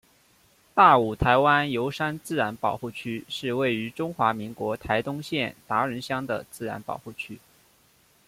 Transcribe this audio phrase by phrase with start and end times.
[0.73, 7.39] 大武台湾油杉自然保护区是位于中华民国台东县达仁乡的自然保护区。